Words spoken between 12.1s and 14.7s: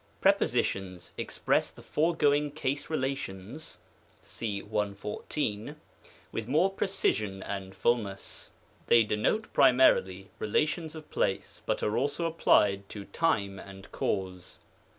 applied to time and cav^e.